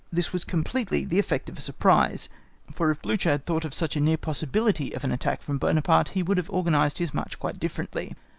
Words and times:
This 0.11 0.33
was 0.33 0.43
completely 0.43 1.05
the 1.05 1.19
effect 1.19 1.47
of 1.47 1.59
a 1.59 1.61
surprise, 1.61 2.27
for 2.73 2.89
if 2.89 3.03
Blücher 3.03 3.29
had 3.29 3.45
thought 3.45 3.65
of 3.65 3.71
such 3.75 3.95
a 3.95 3.99
near 3.99 4.17
possibility 4.17 4.93
of 4.93 5.03
an 5.03 5.11
attack 5.11 5.43
from 5.43 5.59
Buonaparte(*) 5.59 6.15
he 6.15 6.23
would 6.23 6.37
have 6.37 6.49
organised 6.49 6.97
his 6.97 7.13
march 7.13 7.37
quite 7.37 7.59
differently. 7.59 8.15